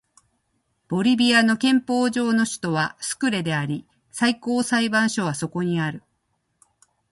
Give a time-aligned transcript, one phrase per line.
[0.87, 6.01] ボリビアの憲法上の首都はスクレであり最高裁判所はそこにある